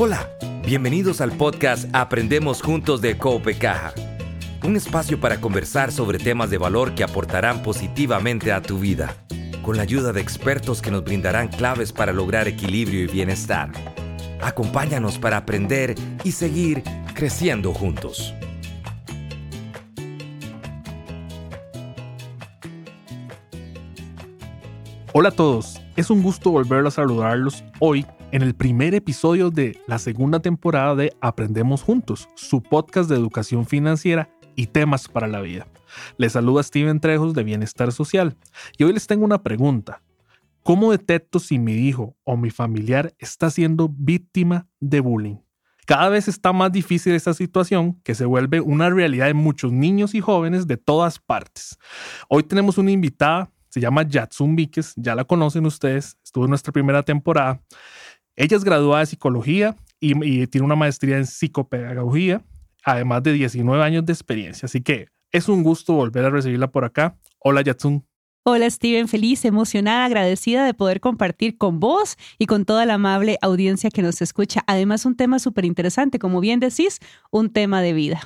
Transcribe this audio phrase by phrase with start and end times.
[0.00, 0.30] Hola,
[0.64, 3.92] bienvenidos al podcast Aprendemos Juntos de Caja.
[4.62, 9.16] Un espacio para conversar sobre temas de valor que aportarán positivamente a tu vida,
[9.60, 13.72] con la ayuda de expertos que nos brindarán claves para lograr equilibrio y bienestar.
[14.40, 18.32] Acompáñanos para aprender y seguir creciendo juntos.
[25.14, 29.80] Hola a todos, es un gusto volver a saludarlos hoy en el primer episodio de
[29.86, 35.40] la segunda temporada de Aprendemos Juntos, su podcast de educación financiera y temas para la
[35.40, 35.66] vida.
[36.18, 38.36] Les saluda Steven Trejos de Bienestar Social
[38.76, 40.02] y hoy les tengo una pregunta.
[40.62, 45.36] ¿Cómo detecto si mi hijo o mi familiar está siendo víctima de bullying?
[45.86, 50.14] Cada vez está más difícil esta situación que se vuelve una realidad de muchos niños
[50.14, 51.78] y jóvenes de todas partes.
[52.28, 56.72] Hoy tenemos una invitada, se llama Yatsun Víquez, ya la conocen ustedes, estuvo en nuestra
[56.72, 57.60] primera temporada
[58.38, 62.40] ella es graduada de psicología y, tiene una maestría en psicopedagogía,
[62.84, 64.66] además de 19 años de experiencia.
[64.66, 67.18] Así que es un gusto volver a recibirla por acá.
[67.40, 68.06] Hola, Yatsun.
[68.44, 73.38] Hola Steven, feliz, emocionada, agradecida de poder compartir con vos y con toda la amable
[73.42, 74.62] audiencia que nos escucha.
[74.68, 77.00] Además, un tema súper interesante, como bien decís,
[77.32, 78.20] un tema de vida.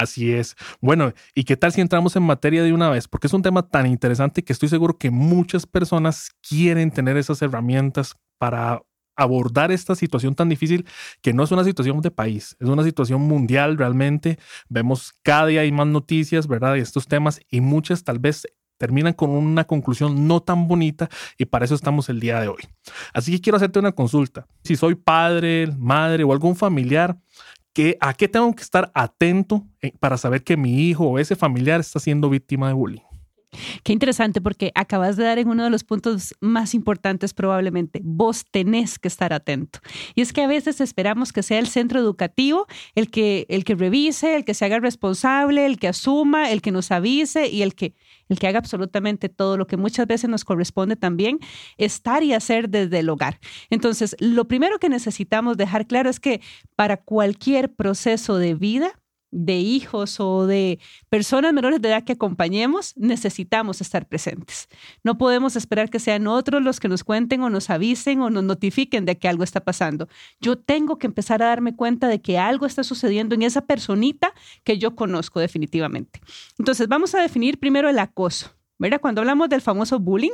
[0.00, 0.56] Así es.
[0.80, 3.06] Bueno, ¿y qué tal si entramos en materia de una vez?
[3.06, 7.42] Porque es un tema tan interesante que estoy seguro que muchas personas quieren tener esas
[7.42, 8.80] herramientas para
[9.14, 10.86] abordar esta situación tan difícil
[11.20, 14.38] que no es una situación de país, es una situación mundial realmente.
[14.70, 16.72] Vemos cada día hay más noticias, ¿verdad?
[16.72, 18.46] De estos temas y muchas tal vez
[18.78, 22.62] terminan con una conclusión no tan bonita y para eso estamos el día de hoy.
[23.12, 24.46] Así que quiero hacerte una consulta.
[24.64, 27.18] Si soy padre, madre o algún familiar,
[28.00, 31.80] ¿a qué tengo que estar atento eh, para saber que mi hijo o ese familiar
[31.80, 33.02] está siendo víctima de bullying?
[33.82, 38.00] Qué interesante porque acabas de dar en uno de los puntos más importantes probablemente.
[38.04, 39.80] Vos tenés que estar atento.
[40.14, 43.74] Y es que a veces esperamos que sea el centro educativo el que, el que
[43.74, 47.74] revise, el que se haga responsable, el que asuma, el que nos avise y el
[47.74, 47.94] que,
[48.30, 51.38] el que haga absolutamente todo lo que muchas veces nos corresponde también
[51.76, 53.38] estar y hacer desde el hogar.
[53.68, 56.40] Entonces, lo primero que necesitamos dejar claro es que
[56.76, 58.99] para cualquier proceso de vida,
[59.30, 64.68] de hijos o de personas menores de edad que acompañemos, necesitamos estar presentes.
[65.04, 68.44] No podemos esperar que sean otros los que nos cuenten o nos avisen o nos
[68.44, 70.08] notifiquen de que algo está pasando.
[70.40, 74.32] Yo tengo que empezar a darme cuenta de que algo está sucediendo en esa personita
[74.64, 76.20] que yo conozco definitivamente.
[76.58, 78.50] Entonces, vamos a definir primero el acoso.
[78.80, 79.00] ¿verdad?
[79.00, 80.32] Cuando hablamos del famoso bullying,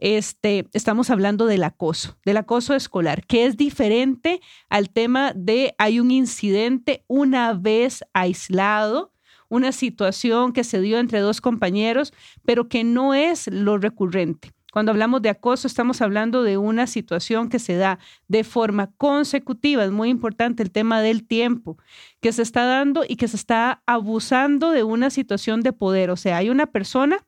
[0.00, 6.00] este, estamos hablando del acoso, del acoso escolar, que es diferente al tema de hay
[6.00, 9.12] un incidente una vez aislado,
[9.48, 12.12] una situación que se dio entre dos compañeros,
[12.44, 14.52] pero que no es lo recurrente.
[14.72, 19.84] Cuando hablamos de acoso, estamos hablando de una situación que se da de forma consecutiva.
[19.84, 21.76] Es muy importante el tema del tiempo
[22.20, 26.10] que se está dando y que se está abusando de una situación de poder.
[26.10, 27.26] O sea, hay una persona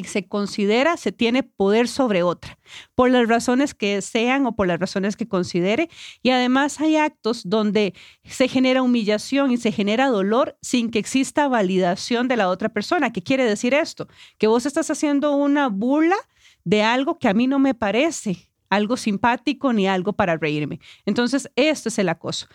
[0.00, 2.58] que se considera se tiene poder sobre otra,
[2.94, 5.90] por las razones que sean o por las razones que considere.
[6.22, 7.92] Y además hay actos donde
[8.24, 13.12] se genera humillación y se genera dolor sin que exista validación de la otra persona.
[13.12, 14.08] ¿Qué quiere decir esto?
[14.38, 16.16] Que vos estás haciendo una burla
[16.64, 20.80] de algo que a mí no me parece algo simpático ni algo para reírme.
[21.04, 22.46] Entonces, esto es el acoso.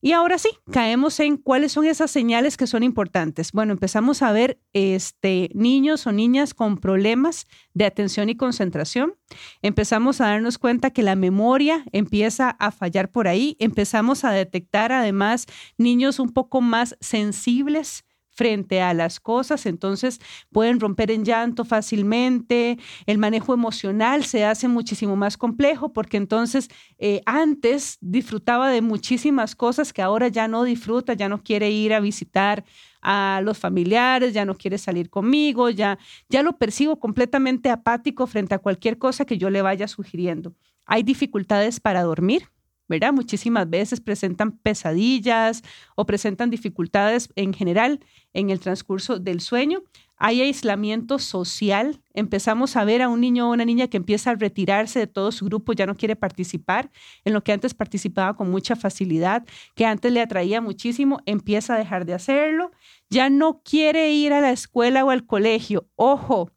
[0.00, 3.50] Y ahora sí, caemos en cuáles son esas señales que son importantes.
[3.50, 9.14] Bueno, empezamos a ver este, niños o niñas con problemas de atención y concentración.
[9.60, 13.56] Empezamos a darnos cuenta que la memoria empieza a fallar por ahí.
[13.58, 15.46] Empezamos a detectar además
[15.78, 18.04] niños un poco más sensibles
[18.38, 20.20] frente a las cosas, entonces
[20.52, 26.68] pueden romper en llanto fácilmente, el manejo emocional se hace muchísimo más complejo porque entonces
[26.98, 31.92] eh, antes disfrutaba de muchísimas cosas que ahora ya no disfruta, ya no quiere ir
[31.92, 32.64] a visitar
[33.02, 35.98] a los familiares, ya no quiere salir conmigo, ya,
[36.28, 40.54] ya lo percibo completamente apático frente a cualquier cosa que yo le vaya sugiriendo.
[40.86, 42.50] Hay dificultades para dormir,
[42.88, 43.12] ¿verdad?
[43.12, 45.62] Muchísimas veces presentan pesadillas
[45.94, 48.00] o presentan dificultades en general
[48.32, 49.82] en el transcurso del sueño.
[50.20, 52.00] Hay aislamiento social.
[52.12, 55.30] Empezamos a ver a un niño o una niña que empieza a retirarse de todo
[55.30, 56.90] su grupo, ya no quiere participar
[57.24, 59.46] en lo que antes participaba con mucha facilidad,
[59.76, 62.72] que antes le atraía muchísimo, empieza a dejar de hacerlo.
[63.10, 65.88] Ya no quiere ir a la escuela o al colegio.
[65.94, 66.50] Ojo,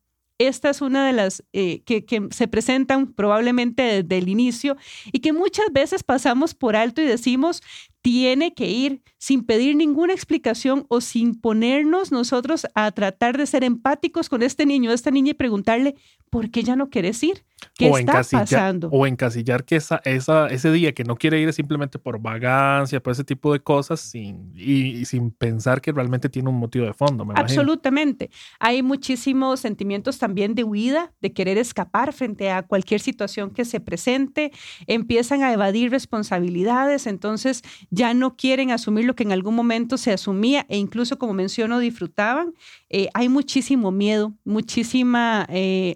[0.48, 4.78] esta es una de las eh, que, se presentan probablemente desde el inicio
[5.12, 7.62] y que muchas veces pasamos por alto y decimos,
[8.02, 13.63] tiene que ir sin pedir ninguna explicación o sin ponernos nosotros a tratar de ser
[13.63, 15.94] empáticos con este niño, esta niña y preguntarle,
[16.31, 17.44] ¿por qué ya no quieres ir?
[17.75, 18.89] ¿Qué está pasando?
[18.89, 23.01] O encasillar que esa, esa, ese día que no quiere ir es simplemente por vagancia,
[23.03, 26.94] por ese tipo de cosas, sin, y, sin pensar que realmente tiene un motivo de
[26.94, 27.27] fondo.
[27.35, 28.31] Absolutamente.
[28.59, 33.79] Hay muchísimos sentimientos también de huida, de querer escapar frente a cualquier situación que se
[33.79, 34.51] presente.
[34.88, 40.66] Empiezan a evadir responsabilidades, entonces ya no quieren asumir que en algún momento se asumía
[40.69, 42.54] e incluso, como menciono, disfrutaban.
[42.90, 45.46] Eh, hay muchísimo miedo, muchísima...
[45.50, 45.96] Eh,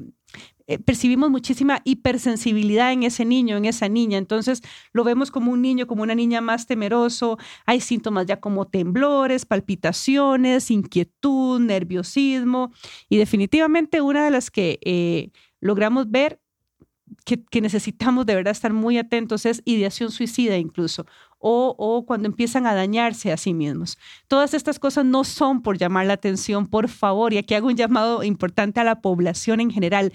[0.67, 4.17] eh, percibimos muchísima hipersensibilidad en ese niño, en esa niña.
[4.17, 4.63] Entonces
[4.93, 7.37] lo vemos como un niño, como una niña más temeroso.
[7.67, 12.71] Hay síntomas ya como temblores, palpitaciones, inquietud, nerviosismo.
[13.09, 16.39] Y definitivamente una de las que logramos ver
[17.23, 21.05] que, necesitamos de verdad estar muy atentos es ideación suicida incluso,
[21.39, 23.97] o, cuando empiezan a dañarse a sí mismos.
[24.27, 27.75] Todas estas cosas no son por llamar la atención, por favor, y aquí hago un
[27.75, 30.11] llamado importante a la población en general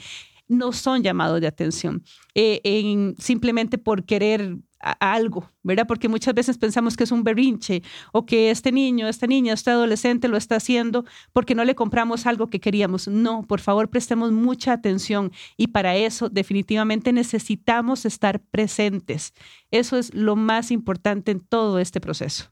[0.48, 2.02] no son llamados de atención,
[2.34, 5.86] eh, en, simplemente por querer algo, ¿verdad?
[5.86, 7.82] Porque muchas veces pensamos que es un berrinche
[8.12, 12.26] o que este niño, esta niña, este adolescente lo está haciendo porque no le compramos
[12.26, 13.06] algo que queríamos.
[13.08, 19.34] No, por favor, prestemos mucha atención y para eso definitivamente necesitamos estar presentes.
[19.70, 22.50] Eso es lo más importante en todo este proceso.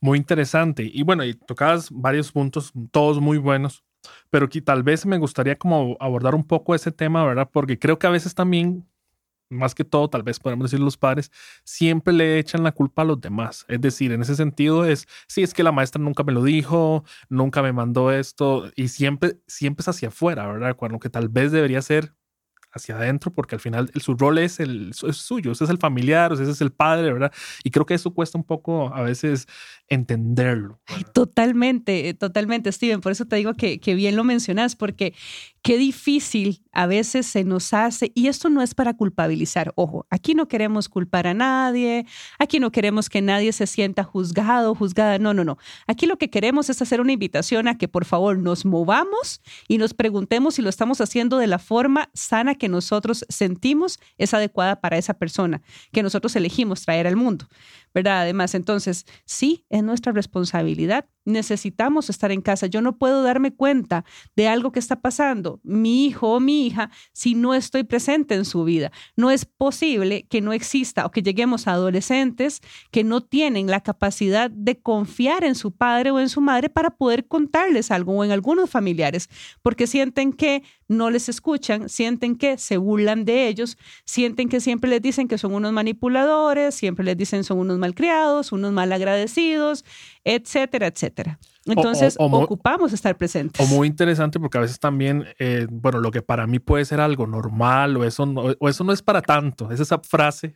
[0.00, 0.88] Muy interesante.
[0.92, 3.84] Y bueno, y tocabas varios puntos, todos muy buenos
[4.30, 7.48] pero que tal vez me gustaría como abordar un poco ese tema, ¿verdad?
[7.50, 8.86] Porque creo que a veces también,
[9.54, 11.30] más que todo, tal vez podemos decir los padres,
[11.64, 13.64] siempre le echan la culpa a los demás.
[13.68, 17.04] Es decir, en ese sentido es, sí, es que la maestra nunca me lo dijo,
[17.28, 20.76] nunca me mandó esto, y siempre, siempre es hacia afuera, ¿verdad?
[20.76, 22.14] Cuando que tal vez debería ser
[22.74, 26.32] hacia adentro, porque al final su rol es, el, es suyo, ese es el familiar,
[26.32, 27.32] ese es el padre, ¿verdad?
[27.62, 29.46] Y creo que eso cuesta un poco a veces
[29.88, 30.80] entenderlo.
[31.12, 33.00] totalmente, totalmente, Steven.
[33.00, 35.14] Por eso te digo que, que bien lo mencionas, porque
[35.62, 40.34] qué difícil a veces se nos hace, y esto no es para culpabilizar, ojo, aquí
[40.34, 42.04] no queremos culpar a nadie,
[42.38, 45.56] aquí no queremos que nadie se sienta juzgado, juzgada, no, no, no.
[45.86, 49.78] Aquí lo que queremos es hacer una invitación a que por favor nos movamos y
[49.78, 54.80] nos preguntemos si lo estamos haciendo de la forma sana que nosotros sentimos es adecuada
[54.80, 55.62] para esa persona
[55.92, 57.48] que nosotros elegimos traer al mundo.
[57.94, 58.22] ¿Verdad?
[58.22, 61.06] Además, entonces, sí, es nuestra responsabilidad.
[61.24, 62.66] Necesitamos estar en casa.
[62.66, 64.04] Yo no puedo darme cuenta
[64.36, 68.44] de algo que está pasando, mi hijo o mi hija, si no estoy presente en
[68.44, 68.92] su vida.
[69.16, 72.60] No es posible que no exista o que lleguemos a adolescentes
[72.90, 76.90] que no tienen la capacidad de confiar en su padre o en su madre para
[76.90, 79.30] poder contarles algo o en algunos familiares,
[79.62, 84.90] porque sienten que no les escuchan, sienten que se burlan de ellos, sienten que siempre
[84.90, 89.84] les dicen que son unos manipuladores, siempre les dicen son unos malcriados, unos malagradecidos,
[90.24, 91.38] etcétera, etcétera.
[91.66, 93.60] Entonces, ocupamos estar presentes.
[93.60, 97.00] O muy interesante porque a veces también, eh, bueno, lo que para mí puede ser
[97.00, 100.54] algo normal o eso, no, o eso no es para tanto, es esa frase,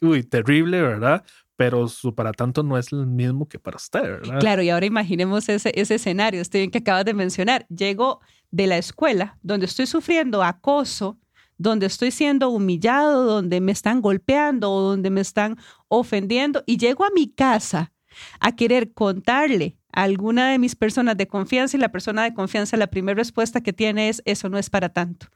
[0.00, 1.24] uy, terrible, ¿verdad?
[1.56, 4.40] pero su para tanto no es el mismo que para usted, ¿verdad?
[4.40, 7.66] Claro, y ahora imaginemos ese, ese escenario, bien que acabas de mencionar.
[7.68, 8.20] Llego
[8.50, 11.18] de la escuela donde estoy sufriendo acoso,
[11.58, 15.56] donde estoy siendo humillado, donde me están golpeando o donde me están
[15.88, 17.92] ofendiendo y llego a mi casa
[18.40, 22.76] a querer contarle a alguna de mis personas de confianza y la persona de confianza
[22.76, 25.28] la primera respuesta que tiene es eso no es para tanto.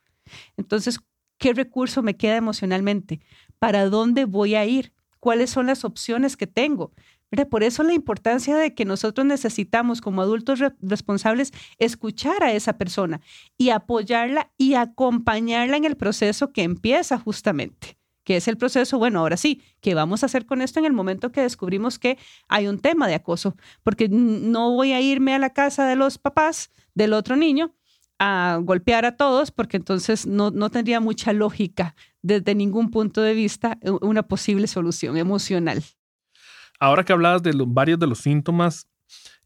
[0.56, 1.00] Entonces,
[1.38, 3.20] ¿qué recurso me queda emocionalmente?
[3.58, 4.92] ¿Para dónde voy a ir?
[5.20, 6.92] ¿Cuáles son las opciones que tengo?
[7.50, 13.20] Por eso la importancia de que nosotros necesitamos como adultos responsables escuchar a esa persona
[13.56, 19.20] y apoyarla y acompañarla en el proceso que empieza justamente que es el proceso, bueno,
[19.20, 22.66] ahora sí, ¿qué vamos a hacer con esto en el momento que descubrimos que hay
[22.66, 23.56] un tema de acoso?
[23.82, 27.74] Porque no voy a irme a la casa de los papás del otro niño
[28.18, 33.32] a golpear a todos, porque entonces no, no tendría mucha lógica desde ningún punto de
[33.32, 35.82] vista una posible solución emocional.
[36.78, 38.88] Ahora que hablabas de varios de los síntomas,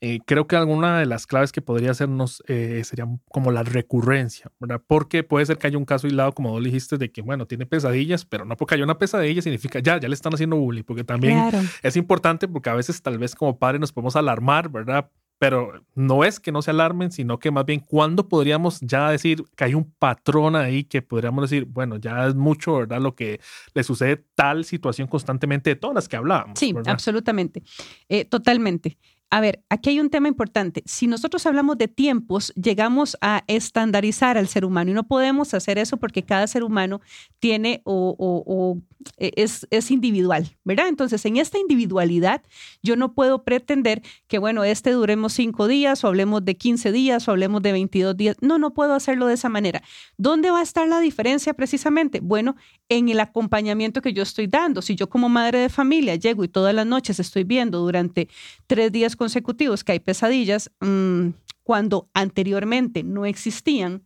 [0.01, 4.51] eh, creo que alguna de las claves que podría hacernos eh, sería como la recurrencia,
[4.59, 4.83] ¿verdad?
[4.85, 7.67] Porque puede ser que haya un caso aislado, como vos dijiste, de que, bueno, tiene
[7.67, 11.05] pesadillas, pero no porque haya una pesadilla significa ya, ya le están haciendo bullying, porque
[11.05, 11.39] también
[11.83, 15.09] es importante porque a veces tal vez como padre nos podemos alarmar, ¿verdad?
[15.42, 19.42] Pero no es que no se alarmen, sino que más bien cuándo podríamos ya decir
[19.56, 23.00] que hay un patrón ahí que podríamos decir, bueno, ya es mucho, ¿verdad?
[23.00, 23.40] Lo que
[23.75, 26.61] le sucede tal situación constantemente de todas las que hablábamos.
[26.61, 27.64] Sí, absolutamente,
[28.08, 28.99] eh, totalmente.
[29.33, 30.83] A ver, aquí hay un tema importante.
[30.85, 35.79] Si nosotros hablamos de tiempos, llegamos a estandarizar al ser humano y no podemos hacer
[35.79, 37.01] eso porque cada ser humano
[37.39, 38.77] tiene o,
[39.17, 40.89] e, es, es, individual, ¿verdad?
[40.89, 42.43] Entonces, en esta individualidad,
[42.83, 47.27] yo no puedo pretender que, bueno, este duremos cinco días o hablemos de 15 días
[47.27, 48.37] o hablemos de 22 días.
[48.43, 49.83] No, no puedo hacerlo de esa manera.
[50.19, 52.21] ¿Dónde va a estar la diferencia precisamente?
[52.21, 52.55] Bueno,
[52.91, 54.83] en el acompañamiento que yo estoy dando.
[54.83, 58.29] Si yo como madre de familia llego y todas las noches estoy viendo durante
[58.67, 61.29] tres días consecutivos que hay pesadillas, mm,
[61.62, 64.05] cuando anteriormente no existían,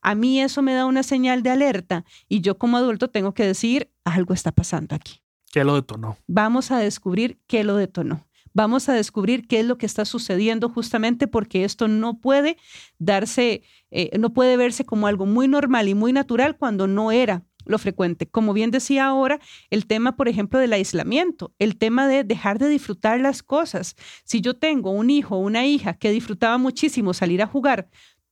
[0.00, 3.44] a mí eso me da una señal de alerta y yo como adulto tengo que
[3.44, 5.20] decir, algo está pasando aquí.
[5.50, 6.16] ¿Qué lo detonó?
[6.28, 8.24] Vamos a descubrir qué lo detonó.
[8.54, 12.56] Vamos a descubrir qué es lo que está sucediendo justamente porque esto no puede
[13.00, 17.42] darse, eh, no puede verse como algo muy normal y muy natural cuando no era
[17.64, 18.26] lo frecuente.
[18.26, 19.40] Como bien decía ahora,
[19.70, 23.96] el tema, por ejemplo, del aislamiento, el tema de dejar de disfrutar las cosas.
[24.24, 27.88] Si yo tengo un hijo o una hija que disfrutaba muchísimo salir a jugar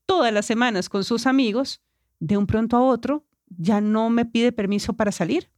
[0.06, 1.82] todas las semanas con sus amigos,
[2.18, 5.50] de un pronto a otro ya no me pide permiso para salir.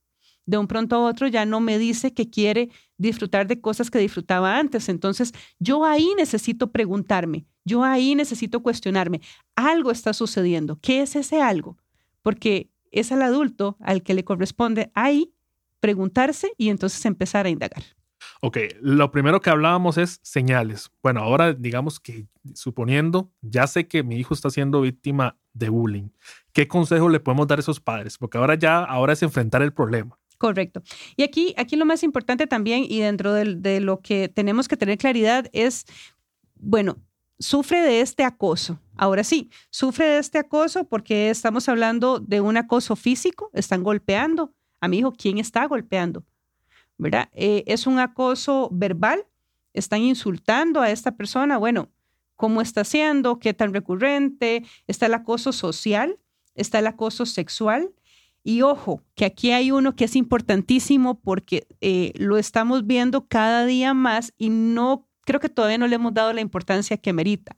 [0.44, 3.98] De un pronto a otro ya no me dice que quiere disfrutar de cosas que
[3.98, 4.88] disfrutaba antes.
[4.88, 9.20] Entonces, yo ahí necesito preguntarme, yo ahí necesito cuestionarme,
[9.54, 10.78] algo está sucediendo.
[10.80, 11.78] ¿Qué es ese algo?
[12.22, 15.34] Porque es al adulto al que le corresponde ahí
[15.80, 17.82] preguntarse y entonces empezar a indagar.
[18.40, 20.90] Ok, lo primero que hablábamos es señales.
[21.02, 26.08] Bueno, ahora digamos que suponiendo, ya sé que mi hijo está siendo víctima de bullying.
[26.52, 28.18] ¿Qué consejo le podemos dar a esos padres?
[28.18, 30.18] Porque ahora ya, ahora es enfrentar el problema.
[30.38, 30.82] Correcto.
[31.16, 34.76] Y aquí, aquí lo más importante también, y dentro de, de lo que tenemos que
[34.76, 35.84] tener claridad, es,
[36.56, 36.98] bueno,
[37.42, 38.78] sufre de este acoso.
[38.96, 44.54] Ahora sí, sufre de este acoso porque estamos hablando de un acoso físico, están golpeando
[44.80, 45.12] a mi hijo.
[45.12, 46.24] ¿Quién está golpeando?
[46.98, 47.28] ¿Verdad?
[47.32, 49.26] Eh, es un acoso verbal,
[49.72, 51.58] están insultando a esta persona.
[51.58, 51.90] Bueno,
[52.36, 53.38] ¿cómo está haciendo?
[53.38, 54.64] ¿Qué tan recurrente?
[54.86, 56.18] Está el acoso social,
[56.54, 57.92] está el acoso sexual.
[58.44, 63.66] Y ojo, que aquí hay uno que es importantísimo porque eh, lo estamos viendo cada
[63.66, 67.56] día más y no creo que todavía no le hemos dado la importancia que merita,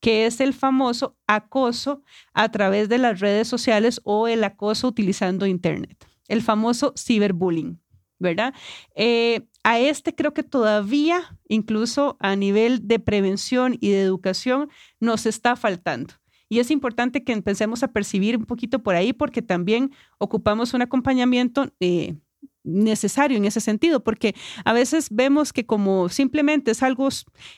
[0.00, 2.02] que es el famoso acoso
[2.34, 7.80] a través de las redes sociales o el acoso utilizando Internet, el famoso ciberbullying,
[8.18, 8.54] ¿verdad?
[8.94, 15.26] Eh, a este creo que todavía, incluso a nivel de prevención y de educación, nos
[15.26, 16.14] está faltando.
[16.48, 20.82] Y es importante que empecemos a percibir un poquito por ahí porque también ocupamos un
[20.82, 22.16] acompañamiento eh,
[22.64, 27.08] necesario en ese sentido, porque a veces vemos que como simplemente es algo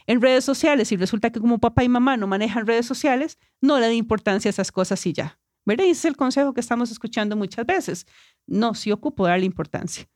[0.06, 3.78] en redes sociales y resulta que como papá y mamá no manejan redes sociales, no
[3.78, 5.38] le da importancia a esas cosas y ya.
[5.66, 5.86] ¿Verdad?
[5.86, 8.06] Y ese es el consejo que estamos escuchando muchas veces.
[8.46, 10.06] No, sí ocupo darle importancia.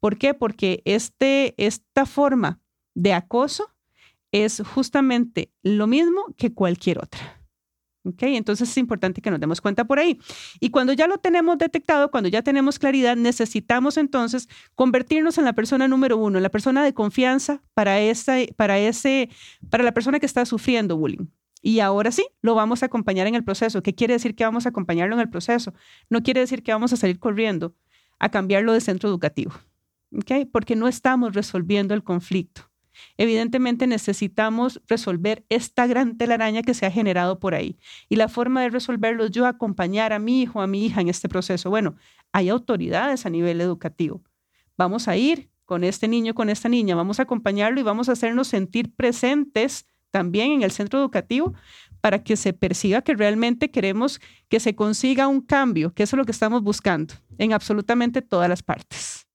[0.00, 0.34] ¿Por qué?
[0.34, 2.60] Porque este, esta forma
[2.94, 3.74] de acoso
[4.32, 7.37] es justamente lo mismo que cualquier otra.
[8.36, 10.18] Entonces es importante que nos demos cuenta por ahí.
[10.60, 15.52] Y cuando ya lo tenemos detectado, cuando ya tenemos claridad, necesitamos entonces convertirnos en la
[15.52, 19.30] persona número uno, la persona de confianza para, esa, para, ese,
[19.70, 21.26] para la persona que está sufriendo bullying.
[21.60, 23.82] Y ahora sí, lo vamos a acompañar en el proceso.
[23.82, 25.74] ¿Qué quiere decir que vamos a acompañarlo en el proceso?
[26.08, 27.74] No quiere decir que vamos a salir corriendo
[28.18, 29.52] a cambiarlo de centro educativo,
[30.52, 32.67] Porque no estamos resolviendo el conflicto.
[33.16, 37.78] Evidentemente necesitamos resolver esta gran telaraña que se ha generado por ahí.
[38.08, 41.08] Y la forma de resolverlo es yo acompañar a mi hijo, a mi hija en
[41.08, 41.70] este proceso.
[41.70, 41.96] Bueno,
[42.32, 44.22] hay autoridades a nivel educativo.
[44.76, 48.12] Vamos a ir con este niño, con esta niña, vamos a acompañarlo y vamos a
[48.12, 51.52] hacernos sentir presentes también en el centro educativo
[52.00, 56.18] para que se perciba que realmente queremos que se consiga un cambio, que eso es
[56.18, 59.27] lo que estamos buscando en absolutamente todas las partes.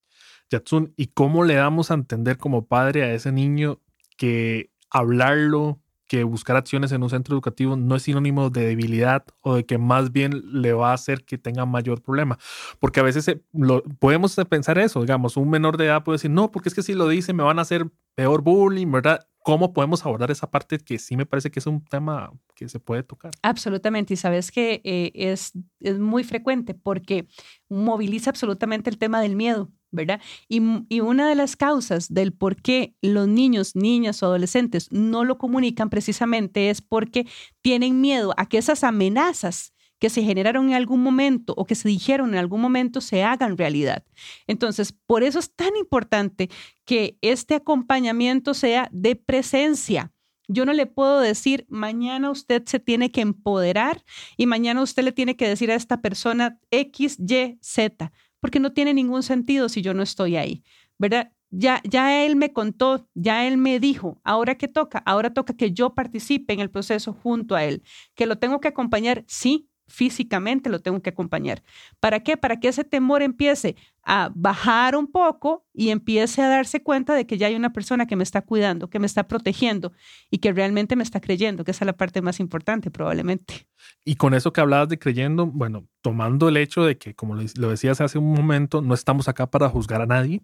[0.49, 3.79] Yatsun, ¿y cómo le damos a entender como padre a ese niño
[4.17, 9.55] que hablarlo, que buscar acciones en un centro educativo no es sinónimo de debilidad o
[9.55, 12.37] de que más bien le va a hacer que tenga mayor problema.
[12.79, 16.51] Porque a veces lo, podemos pensar eso, digamos, un menor de edad puede decir, no,
[16.51, 19.27] porque es que si lo dice me van a hacer peor bullying, ¿verdad?
[19.39, 22.79] ¿Cómo podemos abordar esa parte que sí me parece que es un tema que se
[22.79, 23.31] puede tocar?
[23.41, 25.53] Absolutamente, y sabes que eh, es
[25.99, 27.27] muy frecuente porque
[27.69, 29.71] moviliza absolutamente el tema del miedo.
[29.93, 30.19] ¿Verdad?
[30.49, 35.23] Y, y, una de las causas del por qué los niños, niñas o adolescentes no
[35.23, 37.25] lo comunican precisamente es porque
[37.61, 39.73] tienen miedo a que esas amenazas
[40.03, 43.57] que se generaron en algún momento o que se dijeron en algún momento se hagan
[43.57, 44.03] realidad.
[44.47, 46.49] Entonces, por eso es tan importante
[46.83, 50.11] que este acompañamiento sea de presencia.
[50.49, 54.03] Yo no le puedo decir, mañana usted se tiene que empoderar
[54.35, 58.11] y mañana usted le tiene que decir a esta persona X, Y, Z
[58.43, 60.63] porque no tiene ningún sentido si yo no estoy ahí,
[60.97, 61.31] ¿verdad?
[61.49, 65.71] ya, ya él me contó, ya él me dijo, ahora qué toca, ahora toca que
[65.71, 67.83] yo participe en el proceso junto a él,
[68.15, 71.63] que lo tengo que acompañar, sí, físicamente lo tengo que acompañar.
[72.01, 72.35] ¿Para qué?
[72.35, 77.25] Para que ese temor empiece a bajar un poco y empiece a darse cuenta de
[77.25, 79.93] que ya hay una persona que me está cuidando, que me está protegiendo
[80.29, 83.67] y que realmente me está creyendo, que esa es la parte más importante probablemente.
[84.03, 87.69] Y con eso que hablabas de creyendo, bueno, tomando el hecho de que, como lo
[87.69, 90.41] decías hace un momento, no estamos acá para juzgar a nadie,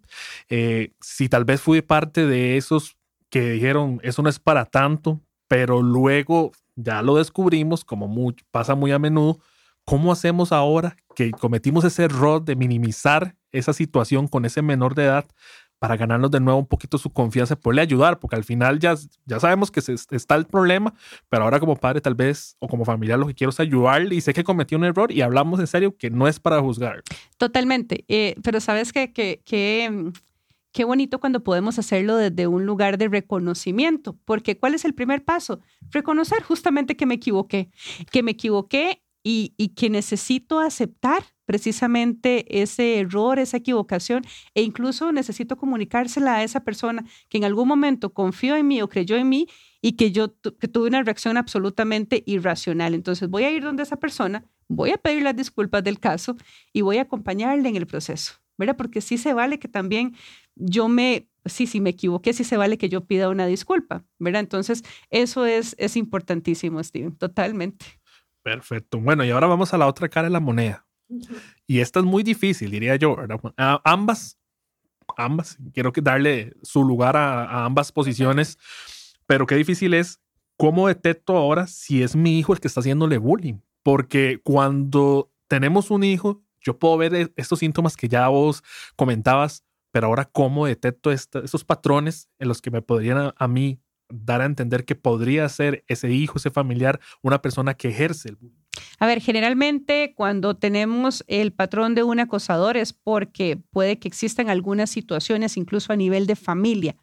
[0.50, 2.96] eh, si tal vez fui parte de esos
[3.30, 8.92] que dijeron, eso no es para tanto, pero luego ya lo descubrimos, como pasa muy
[8.92, 9.39] a menudo,
[9.84, 15.06] ¿cómo hacemos ahora que cometimos ese error de minimizar esa situación con ese menor de
[15.06, 15.25] edad
[15.79, 19.39] para ganarnos de nuevo un poquito su confianza, poderle ayudar, porque al final ya, ya
[19.39, 20.94] sabemos que está el problema,
[21.29, 24.22] pero ahora como padre tal vez o como familiar lo que quiero es ayudarle y
[24.22, 27.01] sé que cometió un error y hablamos en serio que no es para juzgar.
[27.38, 29.41] Totalmente, eh, pero sabes que, que
[30.72, 35.24] qué bonito cuando podemos hacerlo desde un lugar de reconocimiento, porque ¿cuál es el primer
[35.24, 35.62] paso?
[35.91, 37.72] Reconocer justamente que me equivoqué,
[38.12, 44.24] que me equivoqué y, que necesito aceptar precisamente ese error, esa equivocación,
[44.54, 48.90] e incluso necesito comunicársela a esa persona que en algún momento confió en mí o
[48.90, 49.48] creyó en mí
[49.82, 52.94] y que yo que tuve una reacción absolutamente irracional.
[52.94, 56.38] Entonces voy a ir donde esa persona, voy a pedir las disculpas del caso
[56.74, 58.34] y voy a acompañarle en el proceso.
[58.60, 58.76] ¿verdad?
[58.76, 60.16] Porque sí se vale que también
[60.56, 64.42] yo me, sí, sí me equivoqué, sí se vale que yo pida una disculpa, ¿verdad?
[64.42, 67.86] Entonces, eso es, es importantísimo, Steven, totalmente.
[68.43, 69.00] Perfecto.
[69.00, 70.86] Bueno, y ahora vamos a la otra cara de la moneda.
[71.65, 73.17] Y esta es muy difícil, diría yo,
[73.58, 74.38] ambas,
[75.17, 78.58] ambas, quiero darle su lugar a, ambas posiciones,
[79.25, 80.22] pero qué difícil es
[80.55, 83.60] cómo detecto ahora si es mi hijo el que está haciéndole bullying.
[83.81, 88.63] Porque cuando tenemos un hijo, yo puedo ver e, estos síntomas que ya vos
[88.96, 93.79] comentabas, pero ahora cómo detecto estos patrones en los que me podrían a, mí
[94.10, 98.36] dar a entender que podría ser ese hijo, ese familiar, una persona que ejerce el
[98.36, 98.60] bullying.
[99.00, 104.50] A ver, generalmente cuando tenemos el patrón de un acosador es porque puede que existan
[104.50, 106.96] algunas situaciones, incluso a nivel de familia,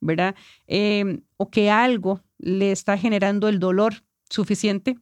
[0.00, 0.34] ¿verdad?
[0.66, 4.96] Em, o que algo le está generando el dolor suficiente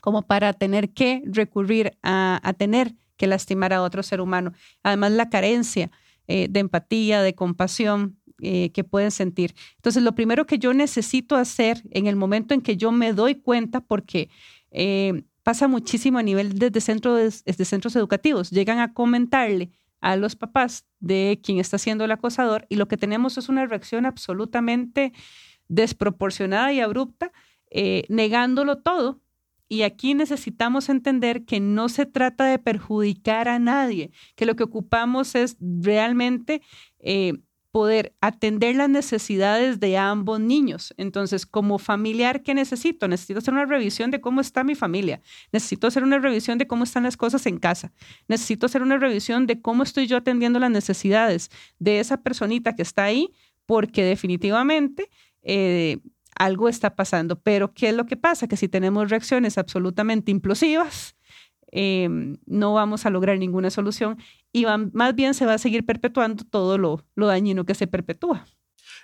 [0.00, 4.52] como para tener que recurrir a, a tener que lastimar a otro ser humano.
[4.82, 5.90] Además, la carencia
[6.30, 9.54] eh, de empatía, de compasión eh, que pueden sentir.
[9.76, 13.36] Entonces, lo primero que yo necesito hacer en el momento en que yo me doy
[13.36, 14.30] cuenta, porque
[14.70, 19.70] eh, pasa muchísimo a nivel desde, centros, desde centros educativos, llegan a comentarle
[20.00, 23.66] a los papás de quien está siendo el acosador y lo que tenemos es una
[23.66, 25.12] reacción absolutamente
[25.66, 27.32] desproporcionada y abrupta,
[28.08, 29.20] negándolo todo
[29.68, 34.64] y aquí necesitamos entender que no se trata de perjudicar a nadie, que lo que
[34.64, 36.62] ocupamos es realmente
[37.00, 37.34] eh,
[37.70, 40.94] poder atender las necesidades de ambos niños.
[40.96, 43.08] Entonces, como familiar, ¿qué necesito?
[43.08, 45.20] Necesito hacer una revisión de cómo está mi familia.
[45.52, 47.92] Necesito hacer una revisión de cómo están las cosas en casa.
[48.26, 52.82] Necesito hacer una revisión de cómo estoy yo atendiendo las necesidades de esa personita que
[52.82, 53.30] está ahí,
[53.66, 55.10] porque definitivamente...
[55.42, 55.98] Eh,
[56.38, 57.40] algo está pasando.
[57.40, 58.46] Pero, ¿qué es lo que pasa?
[58.46, 61.16] Que si tenemos reacciones absolutamente implosivas,
[61.72, 64.18] em, no vamos a lograr ninguna solución
[64.52, 68.44] y más bien se va a seguir perpetuando todo lo, lo dañino que se perpetúa.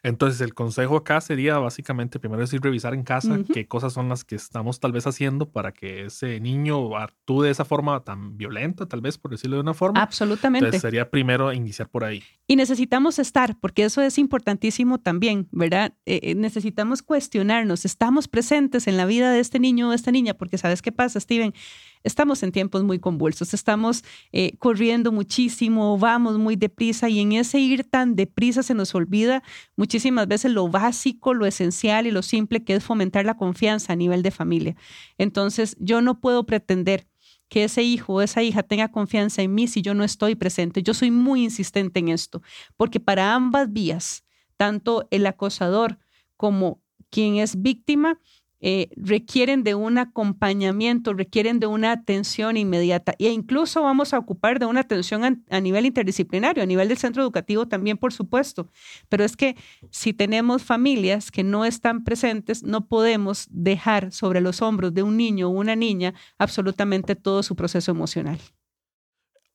[0.05, 4.23] Entonces, el consejo acá sería básicamente primero decir revisar en casa qué cosas son las
[4.23, 8.87] que estamos tal vez haciendo para que ese niño actúe de esa forma tan violenta,
[8.87, 10.03] tal vez por decirlo de una forma.
[10.03, 10.67] Absolutamente.
[10.67, 12.23] Entonces, sería primero iniciar por ahí.
[12.47, 15.95] Y necesitamos estar, porque eso es importantísimo también, ¿verdad?
[16.05, 20.35] Eh, eh, necesitamos cuestionarnos, estamos presentes en la vida de este niño o esta niña,
[20.35, 21.55] porque ¿sabes qué pasa, Steven?
[22.05, 27.59] Estamos en tiempos muy convulsos, estamos eh, corriendo muchísimo, vamos muy deprisa y en ese
[27.59, 29.43] ir tan deprisa se nos olvida
[29.75, 33.97] muchísimas veces lo básico, lo esencial y lo simple que es fomentar la confianza a
[33.97, 34.77] nivel de familia.
[35.19, 37.09] Entonces, yo no puedo pretender
[37.49, 40.83] que ese hijo o esa hija tenga confianza en mí si yo no estoy presente.
[40.83, 42.43] Yo soy muy insistente en esto,
[42.77, 44.25] porque para ambas vías,
[44.57, 45.99] tanto el acosador
[46.37, 48.19] como quien es víctima,
[48.67, 54.59] eh, requieren de un acompañamiento, requieren de una atención inmediata e incluso vamos a ocupar
[54.59, 58.71] de una atención a, nivel interdisciplinario, a nivel del centro educativo también, por supuesto.
[59.11, 59.55] Pero es que
[59.91, 65.19] si tenemos familias que no están presentes, no podemos dejar sobre los hombros de un
[65.19, 68.39] niño o una niña absolutamente todo su proceso emocional.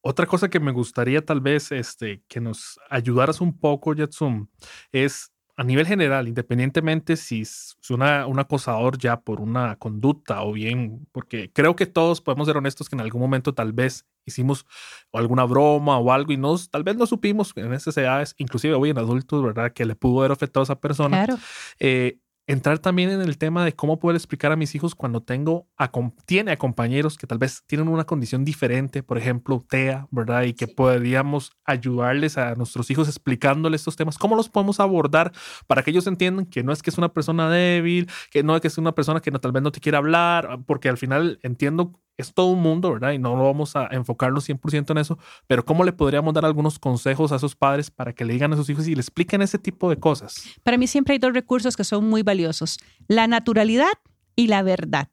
[0.02, 4.52] Otra cosa que me gustaría tal vez este, que nos ayudaras un poco, Jetsun,
[4.92, 10.54] es a nivel general, independientemente si es una, un acosador ya por una conducta o
[10.54, 14.66] bien, porque creo que todos podemos ser honestos que en algún momento tal vez hicimos
[15.12, 18.92] alguna broma o algo y nos, tal vez no supimos en esas edades, inclusive hoy
[18.92, 19.74] en adultos, ¿verdad?
[19.74, 21.26] Que le pudo haber afectado a esa persona.
[21.26, 21.42] Claro.
[21.78, 25.68] Eh, entrar también en el tema de cómo poder explicar a mis hijos cuando tengo,
[25.78, 25.92] a,
[26.26, 30.42] tiene a compañeros que tal vez tienen una condición diferente, por ejemplo, TEA, ¿verdad?
[30.42, 35.32] Y que podríamos ayudarles a nuestros hijos explicándoles estos temas, cómo los podemos abordar
[35.68, 38.62] para que ellos entiendan que no es que es una persona débil, que no es
[38.64, 41.40] que es una persona que no, tal vez no te quiere hablar, porque al final
[41.44, 43.14] entiendo es todo un mundo, ¿verdad?
[43.14, 46.78] Y no lo vamos a enfocarnos 100% en eso, pero ¿cómo le podríamos dar algunos
[46.78, 49.58] consejos a esos padres para que le digan a sus hijos y le expliquen ese
[49.58, 50.44] tipo de cosas?
[50.64, 52.78] Para mí siempre hay dos recursos que son muy valiosos,
[53.08, 53.94] la naturalidad
[54.36, 55.08] y la verdad.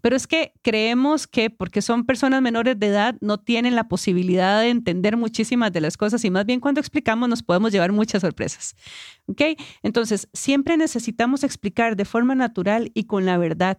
[0.00, 4.60] Pero es que creemos que porque son personas menores de edad no tienen la posibilidad
[4.60, 8.20] de entender muchísimas de las cosas y más bien cuando explicamos nos podemos llevar muchas
[8.20, 8.74] sorpresas.
[9.26, 9.42] ¿Ok?
[9.82, 13.78] Entonces, siempre necesitamos explicar de forma natural y con la verdad.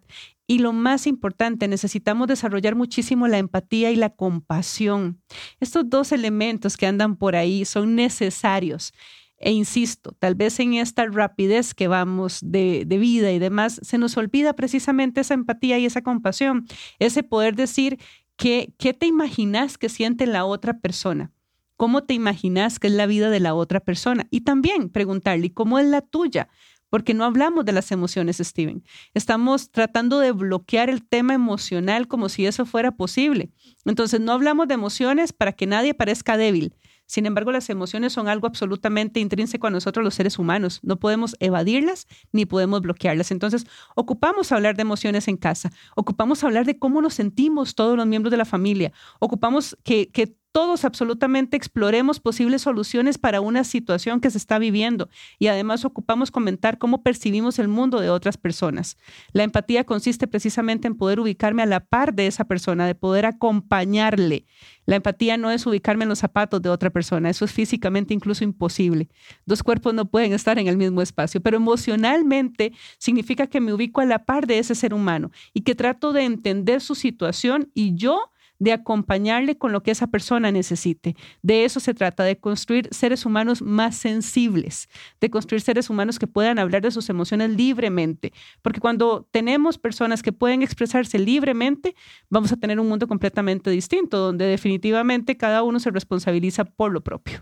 [0.52, 5.22] Y lo más importante, necesitamos desarrollar muchísimo la empatía y la compasión.
[5.62, 8.92] Estos dos elementos que andan por ahí son necesarios.
[9.38, 14.18] E insisto, tal vez en esta rapidez que vamos de, vida y demás, se nos
[14.18, 16.68] olvida precisamente esa empatía y esa compasión,
[17.00, 17.98] ese poder decir
[18.36, 21.32] que, qué te imaginas que siente la otra persona,
[21.78, 25.80] cómo te imaginas que es la vida de la otra persona y también preguntarle cómo
[25.80, 26.50] es la tuya,
[26.92, 28.84] porque no hablamos de las emociones, Steven.
[29.14, 33.50] Estamos tratando de bloquear el tema emocional como si eso fuera posible.
[33.86, 36.76] Entonces, no hablamos de emociones para que nadie parezca débil.
[37.06, 40.80] Sin embargo, las emociones son algo absolutamente intrínseco a nosotros los seres humanos.
[40.84, 43.32] No podemos evadirlas ni podemos bloquearlas.
[43.32, 48.06] Entonces, ocupamos hablar de emociones en casa, ocupamos hablar de cómo nos sentimos todos los
[48.06, 54.20] miembros de la familia, ocupamos que, que todos absolutamente exploremos posibles soluciones para una situación
[54.20, 55.10] que se está viviendo
[55.40, 58.98] y además ocupamos comentar cómo percibimos el mundo de otras personas.
[59.32, 63.26] La empatía consiste precisamente en poder ubicarme a la par de esa persona, de poder
[63.26, 64.46] acompañarle.
[64.86, 68.44] La empatía no es ubicarme en los zapatos de otra persona, eso es físicamente incluso
[68.44, 69.10] imposible.
[69.46, 74.02] Dos cuerpos no pueden estar en el mismo espacio, pero emocionalmente significa que me ubico
[74.02, 77.96] a la par de ese ser humano y que trato de entender su situación y
[77.96, 78.31] yo
[78.62, 81.16] de acompañarle con lo que esa persona necesite.
[81.42, 84.88] De eso se trata, de construir seres humanos más sensibles,
[85.20, 88.34] de construir seres humanos que puedan hablar de sus emociones libremente.
[88.62, 91.96] Porque cuando tenemos personas que pueden expresarse libremente,
[92.30, 97.02] vamos a tener un mundo completamente distinto, donde definitivamente cada uno se responsabiliza por lo
[97.02, 97.40] propio.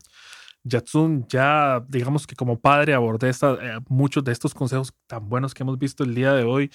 [0.64, 5.64] Yatsun, ya digamos que como padre abordé eh, muchos de estos consejos tan buenos que
[5.64, 6.72] hemos visto el día de hoy.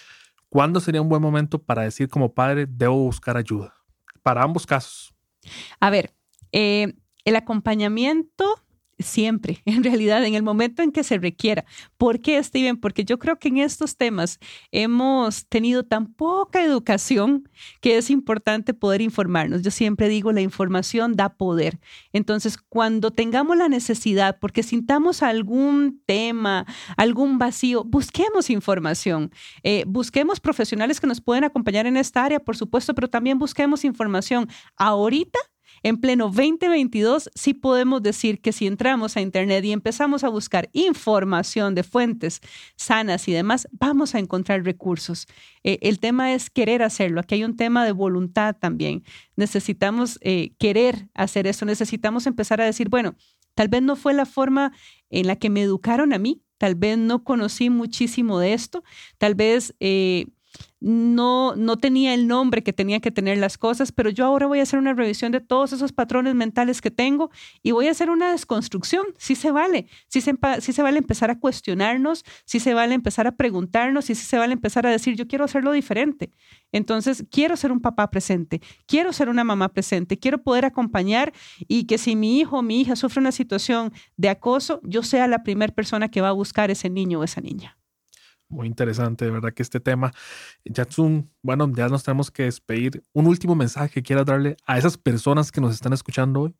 [0.50, 3.74] ¿Cuándo sería un buen momento para decir como padre, debo buscar ayuda?
[4.24, 5.14] Para ambos casos?
[5.78, 6.12] A ver,
[6.50, 8.63] eh, el acompañamiento
[8.98, 11.64] siempre, en realidad, en el momento en que se requiera.
[11.96, 12.76] ¿Por qué, Steven?
[12.76, 14.38] Porque yo creo que en estos temas
[14.70, 17.48] hemos tenido tan poca educación
[17.80, 19.62] que es importante poder informarnos.
[19.62, 21.78] Yo siempre digo, la información da poder.
[22.12, 29.30] Entonces, cuando tengamos la necesidad, porque sintamos algún tema, algún vacío, busquemos información.
[29.62, 33.84] Eh, busquemos profesionales que nos pueden acompañar en esta área, por supuesto, pero también busquemos
[33.84, 35.38] información ahorita
[35.84, 40.70] en pleno 2022 sí podemos decir que si entramos a Internet y empezamos a buscar
[40.72, 42.40] información de fuentes
[42.74, 45.26] sanas y demás, vamos a encontrar recursos.
[45.62, 47.20] Eh, el tema es querer hacerlo.
[47.20, 49.04] Aquí hay un tema de voluntad también.
[49.36, 51.66] Necesitamos eh, querer hacer eso.
[51.66, 53.14] Necesitamos empezar a decir, bueno,
[53.54, 54.72] tal vez no fue la forma
[55.10, 58.82] en la que me educaron a mí, tal vez no conocí muchísimo de esto,
[59.18, 59.74] tal vez...
[59.80, 60.26] Eh,
[60.84, 64.58] no, no tenía el nombre que tenía que tener las cosas, pero yo ahora voy
[64.58, 67.30] a hacer una revisión de todos esos patrones mentales que tengo
[67.62, 69.06] y voy a hacer una desconstrucción.
[69.16, 73.34] Sí se vale, sí se, se vale empezar a cuestionarnos, sí se vale empezar a
[73.34, 76.32] preguntarnos y sí se vale empezar a decir, yo quiero hacerlo diferente.
[76.70, 81.32] Entonces, quiero ser un papá presente, quiero ser una mamá presente, quiero poder acompañar
[81.66, 85.28] y que si mi hijo o mi hija sufre una situación de acoso, yo sea
[85.28, 87.78] la primera persona que va a buscar ese niño o esa niña
[88.48, 90.12] muy interesante, de verdad que este tema.
[90.64, 93.02] Yatsun, bueno, ya nos tenemos que despedir.
[93.12, 96.54] Un último mensaje que quieras darle a esas personas que nos están escuchando hoy.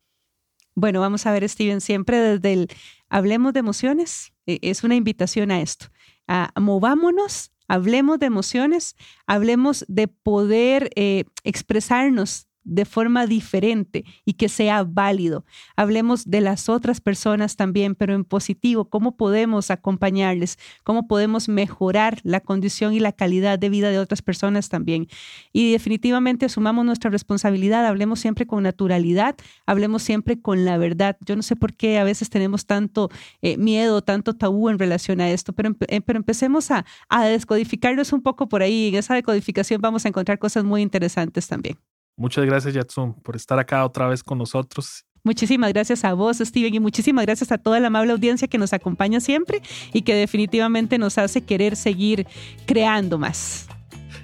[0.75, 2.67] Bueno, vamos a ver, Steven, siempre desde el
[3.09, 5.87] Hablemos de emociones, e, es una invitación a esto.
[6.27, 8.95] A, movámonos, hablemos de emociones,
[9.25, 15.45] hablemos de poder eh, expresarnos de forma diferente y que sea válido.
[15.75, 22.19] Hablemos de las otras personas también, pero en positivo, cómo podemos acompañarles, cómo podemos mejorar
[22.23, 25.07] la condición y la calidad de vida de otras personas también.
[25.53, 31.17] Y definitivamente asumamos nuestra responsabilidad, hablemos siempre con naturalidad, hablemos siempre con la verdad.
[31.25, 33.09] Yo no sé por qué a veces tenemos tanto
[33.41, 38.11] eh, miedo, tanto tabú en relación a esto, pero, eh, pero empecemos a, a descodificarnos
[38.11, 38.89] un poco por ahí.
[38.89, 41.77] En esa decodificación vamos a encontrar cosas muy interesantes también.
[42.17, 45.05] Muchas gracias, Yatsun, por estar acá otra vez con nosotros.
[45.23, 48.73] Muchísimas gracias a vos, Steven, y muchísimas gracias a toda la amable audiencia que nos
[48.73, 52.27] acompaña siempre y que definitivamente nos hace querer seguir
[52.67, 53.67] creando más.